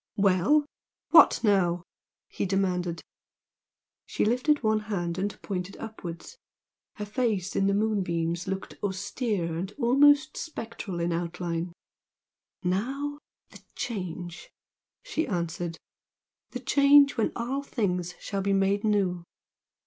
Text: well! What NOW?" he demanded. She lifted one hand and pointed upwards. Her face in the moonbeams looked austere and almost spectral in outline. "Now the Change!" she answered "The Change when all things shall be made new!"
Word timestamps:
well! 0.17 0.65
What 1.11 1.41
NOW?" 1.43 1.83
he 2.27 2.47
demanded. 2.47 3.03
She 4.07 4.25
lifted 4.25 4.63
one 4.63 4.79
hand 4.89 5.19
and 5.19 5.39
pointed 5.43 5.77
upwards. 5.77 6.39
Her 6.95 7.05
face 7.05 7.55
in 7.55 7.67
the 7.67 7.75
moonbeams 7.75 8.47
looked 8.47 8.77
austere 8.81 9.53
and 9.55 9.71
almost 9.77 10.37
spectral 10.37 10.99
in 10.99 11.11
outline. 11.11 11.71
"Now 12.63 13.19
the 13.51 13.61
Change!" 13.75 14.49
she 15.03 15.27
answered 15.27 15.77
"The 16.49 16.61
Change 16.61 17.15
when 17.15 17.31
all 17.35 17.61
things 17.61 18.15
shall 18.19 18.41
be 18.41 18.53
made 18.53 18.83
new!" 18.83 19.23